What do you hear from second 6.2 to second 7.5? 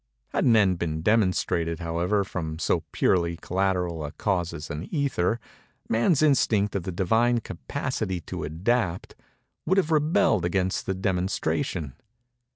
instinct of the Divine